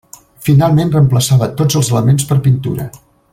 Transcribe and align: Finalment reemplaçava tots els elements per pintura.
Finalment 0.45 0.93
reemplaçava 0.95 1.49
tots 1.61 1.79
els 1.81 1.93
elements 1.97 2.27
per 2.33 2.39
pintura. 2.49 2.89